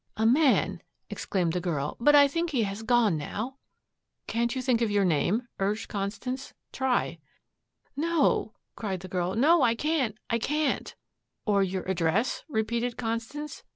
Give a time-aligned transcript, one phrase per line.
[0.17, 0.81] "A man,"
[1.11, 3.59] exclaimed the girl, "but I think he has gone now."
[4.25, 6.55] "Can't you think of your name!" urged Constance.
[6.71, 7.19] "Try."
[7.95, 10.95] "No," cried the girl, "no, I can't, I can't."
[11.45, 13.63] "Or your address?" repeated Constance.